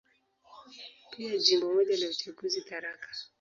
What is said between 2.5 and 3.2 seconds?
Tharaka.